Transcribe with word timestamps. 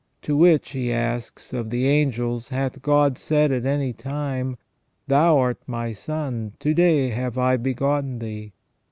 "To 0.23 0.35
which," 0.35 0.71
he 0.71 0.91
asks," 0.91 1.53
of 1.53 1.69
the 1.69 1.87
angels 1.87 2.47
hath 2.47 2.81
God 2.81 3.19
said, 3.19 3.51
at 3.51 3.67
any 3.67 3.93
time: 3.93 4.57
Thou 5.05 5.37
art 5.37 5.59
my 5.67 5.93
son, 5.93 6.53
to 6.57 6.73
day 6.73 7.09
have 7.09 7.37
I 7.37 7.55
begotten 7.57 8.17
thee. 8.17 8.53